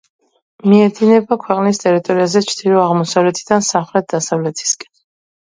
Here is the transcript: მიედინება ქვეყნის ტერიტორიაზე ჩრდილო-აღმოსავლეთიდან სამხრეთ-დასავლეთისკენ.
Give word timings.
მიედინება 0.69 1.37
ქვეყნის 1.43 1.81
ტერიტორიაზე 1.83 2.43
ჩრდილო-აღმოსავლეთიდან 2.47 3.67
სამხრეთ-დასავლეთისკენ. 3.71 4.93